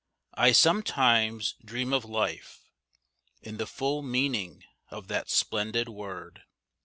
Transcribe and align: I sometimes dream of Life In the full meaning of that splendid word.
I 0.33 0.51
sometimes 0.51 1.53
dream 1.63 1.93
of 1.93 2.05
Life 2.05 2.61
In 3.43 3.57
the 3.57 3.67
full 3.67 4.01
meaning 4.01 4.63
of 4.89 5.09
that 5.09 5.29
splendid 5.29 5.87
word. 5.87 6.41